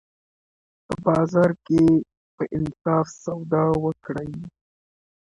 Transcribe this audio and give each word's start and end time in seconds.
په 0.85 0.93
بازار 1.05 1.51
کي 1.65 1.83
په 2.35 2.43
انصاف 2.57 3.07
سودا 3.23 3.63
وکړئ. 3.83 4.31